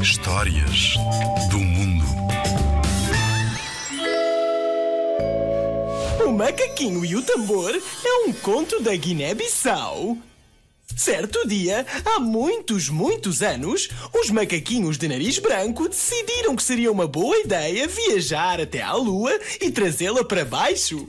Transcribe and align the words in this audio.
Histórias 0.00 0.94
do 1.50 1.58
mundo. 1.58 2.04
O 6.26 6.32
macaquinho 6.32 7.04
e 7.04 7.14
o 7.14 7.22
tambor 7.22 7.70
é 7.74 8.26
um 8.26 8.32
conto 8.32 8.80
da 8.80 8.96
Guiné-Bissau. 8.96 10.16
Certo 10.96 11.46
dia, 11.46 11.86
há 12.04 12.18
muitos, 12.18 12.88
muitos 12.88 13.42
anos, 13.42 13.90
os 14.18 14.30
macaquinhos 14.30 14.96
de 14.96 15.08
nariz 15.08 15.38
branco 15.38 15.86
decidiram 15.86 16.56
que 16.56 16.62
seria 16.62 16.90
uma 16.90 17.06
boa 17.06 17.38
ideia 17.38 17.86
viajar 17.86 18.60
até 18.60 18.80
à 18.80 18.94
Lua 18.94 19.38
e 19.60 19.70
trazê-la 19.70 20.24
para 20.24 20.46
baixo. 20.46 21.06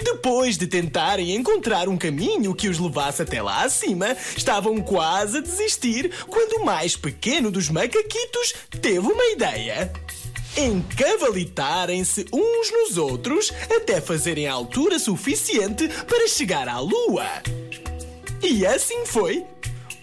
Depois 0.00 0.56
de 0.56 0.66
tentarem 0.66 1.34
encontrar 1.34 1.88
um 1.88 1.96
caminho 1.96 2.54
que 2.54 2.68
os 2.68 2.78
levasse 2.78 3.22
até 3.22 3.42
lá 3.42 3.64
acima, 3.64 4.16
estavam 4.36 4.80
quase 4.80 5.38
a 5.38 5.40
desistir 5.40 6.10
quando 6.28 6.60
o 6.60 6.64
mais 6.64 6.96
pequeno 6.96 7.50
dos 7.50 7.68
macaquitos 7.68 8.54
teve 8.80 9.00
uma 9.00 9.24
ideia. 9.26 9.92
Encavalitarem-se 10.56 12.26
uns 12.32 12.70
nos 12.72 12.96
outros 12.96 13.52
até 13.76 14.00
fazerem 14.00 14.46
a 14.46 14.52
altura 14.52 14.98
suficiente 14.98 15.88
para 16.08 16.28
chegar 16.28 16.68
à 16.68 16.78
Lua. 16.80 17.26
E 18.42 18.64
assim 18.66 19.04
foi. 19.04 19.44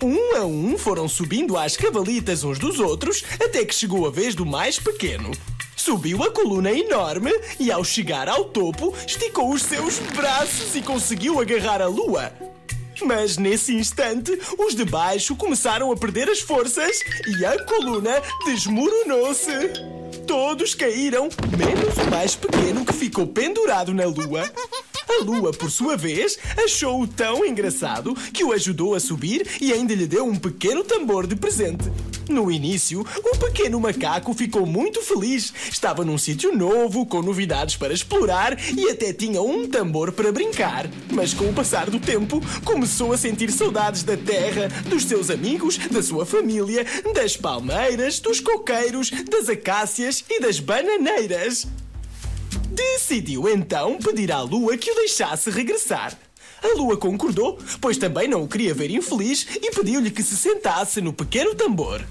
Um 0.01 0.35
a 0.35 0.45
um 0.45 0.77
foram 0.77 1.07
subindo 1.07 1.57
às 1.57 1.77
cavalitas 1.77 2.43
uns 2.43 2.59
dos 2.59 2.79
outros 2.79 3.23
até 3.43 3.63
que 3.63 3.73
chegou 3.73 4.05
a 4.05 4.11
vez 4.11 4.35
do 4.35 4.45
mais 4.45 4.77
pequeno. 4.77 5.31
Subiu 5.75 6.23
a 6.23 6.31
coluna 6.31 6.71
enorme 6.71 7.31
e, 7.59 7.71
ao 7.71 7.83
chegar 7.83 8.27
ao 8.27 8.45
topo, 8.45 8.93
esticou 9.05 9.53
os 9.53 9.61
seus 9.61 9.99
braços 10.15 10.75
e 10.75 10.81
conseguiu 10.81 11.39
agarrar 11.39 11.81
a 11.81 11.87
lua. 11.87 12.31
Mas 13.03 13.37
nesse 13.37 13.73
instante, 13.75 14.31
os 14.57 14.73
de 14.73 14.85
baixo 14.85 15.35
começaram 15.35 15.91
a 15.91 15.97
perder 15.97 16.29
as 16.29 16.39
forças 16.39 17.01
e 17.27 17.45
a 17.45 17.63
coluna 17.65 18.21
desmoronou-se. 18.45 19.51
Todos 20.25 20.73
caíram, 20.73 21.29
menos 21.57 21.97
o 21.97 22.09
mais 22.09 22.35
pequeno 22.35 22.85
que 22.85 22.93
ficou 22.93 23.27
pendurado 23.27 23.93
na 23.93 24.05
lua. 24.05 24.49
A 25.07 25.23
lua, 25.23 25.51
por 25.51 25.69
sua 25.69 25.95
vez, 25.95 26.37
achou-o 26.63 27.07
tão 27.07 27.45
engraçado 27.45 28.15
que 28.33 28.43
o 28.43 28.51
ajudou 28.51 28.95
a 28.95 28.99
subir 28.99 29.47
e 29.61 29.71
ainda 29.71 29.93
lhe 29.93 30.07
deu 30.07 30.25
um 30.25 30.35
pequeno 30.35 30.83
tambor 30.83 31.27
de 31.27 31.35
presente. 31.35 31.91
No 32.27 32.51
início, 32.51 33.01
o 33.01 33.37
pequeno 33.37 33.79
macaco 33.79 34.33
ficou 34.33 34.65
muito 34.65 35.01
feliz. 35.01 35.53
Estava 35.69 36.03
num 36.03 36.17
sítio 36.17 36.55
novo, 36.55 37.05
com 37.05 37.21
novidades 37.21 37.77
para 37.77 37.93
explorar 37.93 38.57
e 38.75 38.89
até 38.89 39.13
tinha 39.13 39.41
um 39.41 39.67
tambor 39.67 40.11
para 40.11 40.31
brincar. 40.31 40.89
Mas 41.11 41.33
com 41.33 41.47
o 41.47 41.53
passar 41.53 41.89
do 41.89 41.99
tempo, 41.99 42.41
começou 42.63 43.13
a 43.13 43.17
sentir 43.17 43.51
saudades 43.51 44.03
da 44.03 44.17
terra, 44.17 44.69
dos 44.89 45.03
seus 45.05 45.29
amigos, 45.29 45.77
da 45.77 46.01
sua 46.01 46.25
família, 46.25 46.85
das 47.13 47.37
palmeiras, 47.37 48.19
dos 48.19 48.39
coqueiros, 48.39 49.11
das 49.29 49.47
acácias 49.47 50.23
e 50.27 50.39
das 50.39 50.59
bananeiras. 50.59 51.67
Decidiu 52.69 53.47
então 53.49 53.97
pedir 53.97 54.31
à 54.31 54.41
lua 54.41 54.77
que 54.77 54.91
o 54.91 54.95
deixasse 54.95 55.49
regressar. 55.49 56.17
A 56.63 56.77
lua 56.77 56.97
concordou, 56.97 57.59
pois 57.79 57.97
também 57.97 58.27
não 58.27 58.43
o 58.43 58.47
queria 58.47 58.73
ver 58.73 58.89
infeliz 58.89 59.45
e 59.61 59.71
pediu-lhe 59.71 60.09
que 60.09 60.23
se 60.23 60.35
sentasse 60.35 61.01
no 61.01 61.13
pequeno 61.13 61.53
tambor. 61.53 62.03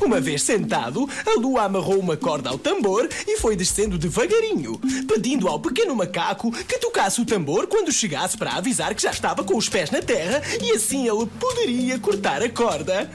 Uma 0.00 0.20
vez 0.20 0.42
sentado, 0.42 1.08
a 1.24 1.38
lua 1.38 1.62
amarrou 1.62 1.98
uma 1.98 2.16
corda 2.16 2.50
ao 2.50 2.58
tambor 2.58 3.08
e 3.26 3.38
foi 3.38 3.56
descendo 3.56 3.96
devagarinho, 3.96 4.78
pedindo 5.06 5.48
ao 5.48 5.60
pequeno 5.60 5.94
macaco 5.94 6.50
que 6.50 6.78
tocasse 6.78 7.20
o 7.20 7.24
tambor 7.24 7.66
quando 7.66 7.92
chegasse 7.92 8.36
para 8.36 8.54
avisar 8.54 8.94
que 8.94 9.02
já 9.02 9.10
estava 9.10 9.44
com 9.44 9.56
os 9.56 9.68
pés 9.68 9.90
na 9.90 10.02
terra 10.02 10.42
e 10.62 10.72
assim 10.72 11.08
ele 11.08 11.26
poderia 11.38 11.98
cortar 11.98 12.42
a 12.42 12.48
corda. 12.48 13.10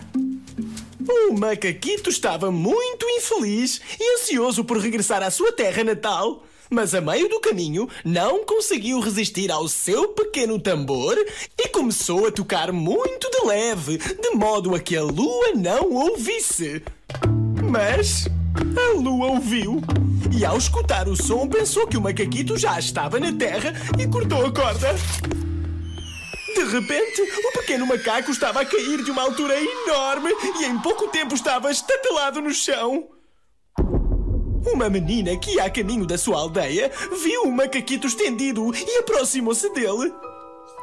O 1.29 1.33
macaquito 1.33 2.09
estava 2.09 2.51
muito 2.51 3.05
infeliz 3.09 3.81
e 3.99 4.15
ansioso 4.15 4.63
por 4.63 4.77
regressar 4.77 5.21
à 5.21 5.29
sua 5.29 5.51
terra 5.51 5.83
natal. 5.83 6.43
Mas 6.69 6.93
a 6.93 7.01
meio 7.01 7.27
do 7.27 7.39
caminho 7.39 7.89
não 8.05 8.45
conseguiu 8.45 8.99
resistir 8.99 9.51
ao 9.51 9.67
seu 9.67 10.09
pequeno 10.09 10.59
tambor 10.59 11.17
e 11.57 11.67
começou 11.69 12.27
a 12.27 12.31
tocar 12.31 12.71
muito 12.71 13.29
de 13.31 13.47
leve, 13.47 13.97
de 13.97 14.29
modo 14.31 14.75
a 14.75 14.79
que 14.79 14.95
a 14.95 15.01
lua 15.01 15.53
não 15.55 15.91
ouvisse. 15.91 16.83
Mas 17.71 18.27
a 18.77 18.93
lua 18.99 19.31
ouviu 19.31 19.81
e, 20.31 20.45
ao 20.45 20.57
escutar 20.57 21.07
o 21.07 21.15
som, 21.15 21.47
pensou 21.47 21.87
que 21.87 21.97
o 21.97 22.01
macaquito 22.01 22.55
já 22.55 22.77
estava 22.77 23.19
na 23.19 23.33
terra 23.33 23.73
e 23.97 24.07
cortou 24.07 24.45
a 24.45 24.51
corda. 24.51 24.93
De 26.53 26.63
repente, 26.65 27.21
o 27.21 27.51
pequeno 27.53 27.87
macaco 27.87 28.29
estava 28.29 28.61
a 28.61 28.65
cair 28.65 29.03
de 29.03 29.09
uma 29.09 29.23
altura 29.23 29.55
enorme 29.59 30.31
e 30.59 30.65
em 30.65 30.77
pouco 30.79 31.07
tempo 31.07 31.33
estava 31.33 31.71
estatelado 31.71 32.41
no 32.41 32.53
chão. 32.53 33.07
Uma 34.65 34.89
menina 34.89 35.35
que 35.37 35.55
ia 35.55 35.65
a 35.65 35.69
caminho 35.69 36.05
da 36.05 36.17
sua 36.17 36.37
aldeia 36.37 36.91
viu 37.21 37.43
o 37.43 37.51
macaquito 37.51 38.07
estendido 38.07 38.73
e 38.75 38.97
aproximou-se 38.97 39.69
dele. 39.69 40.13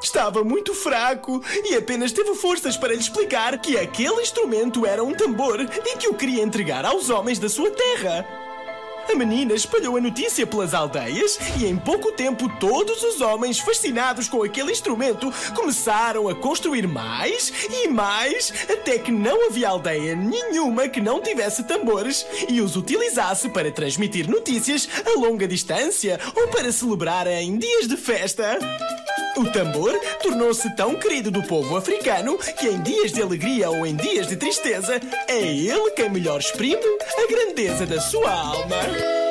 Estava 0.02 0.44
muito 0.44 0.74
fraco 0.74 1.42
e 1.64 1.74
apenas 1.74 2.12
teve 2.12 2.34
forças 2.34 2.76
para 2.76 2.92
lhe 2.92 3.00
explicar 3.00 3.58
que 3.58 3.78
aquele 3.78 4.22
instrumento 4.22 4.86
era 4.86 5.02
um 5.02 5.14
tambor 5.14 5.60
e 5.60 5.96
que 5.96 6.08
o 6.08 6.14
queria 6.14 6.42
entregar 6.42 6.84
aos 6.84 7.10
homens 7.10 7.38
da 7.38 7.48
sua 7.48 7.70
terra. 7.70 8.45
A 9.08 9.14
menina 9.14 9.54
espalhou 9.54 9.96
a 9.96 10.00
notícia 10.00 10.46
pelas 10.46 10.74
aldeias 10.74 11.38
e 11.58 11.66
em 11.66 11.76
pouco 11.76 12.12
tempo 12.12 12.48
todos 12.58 13.02
os 13.02 13.20
homens 13.20 13.58
fascinados 13.58 14.28
com 14.28 14.42
aquele 14.42 14.72
instrumento 14.72 15.32
começaram 15.54 16.28
a 16.28 16.34
construir 16.34 16.86
mais 16.86 17.52
e 17.70 17.88
mais 17.88 18.52
até 18.68 18.98
que 18.98 19.12
não 19.12 19.46
havia 19.46 19.68
aldeia 19.68 20.16
nenhuma 20.16 20.88
que 20.88 21.00
não 21.00 21.20
tivesse 21.20 21.64
tambores 21.64 22.26
e 22.48 22.60
os 22.60 22.76
utilizasse 22.76 23.48
para 23.48 23.70
transmitir 23.70 24.28
notícias 24.28 24.88
a 25.06 25.18
longa 25.18 25.46
distância 25.46 26.20
ou 26.34 26.48
para 26.48 26.72
celebrar 26.72 27.26
em 27.26 27.56
dias 27.56 27.86
de 27.86 27.96
festa. 27.96 28.58
O 29.36 29.44
tambor 29.52 29.92
tornou-se 30.22 30.74
tão 30.74 30.94
querido 30.94 31.30
do 31.30 31.42
povo 31.42 31.76
africano 31.76 32.38
que 32.38 32.68
em 32.68 32.80
dias 32.80 33.12
de 33.12 33.20
alegria 33.20 33.68
ou 33.68 33.86
em 33.86 33.94
dias 33.94 34.26
de 34.28 34.36
tristeza 34.36 34.98
é 35.28 35.42
ele 35.42 35.90
quem 35.90 36.08
melhor 36.08 36.40
exprime 36.40 36.80
a 37.18 37.30
grandeza 37.30 37.84
da 37.84 38.00
sua 38.00 38.32
alma. 38.32 39.25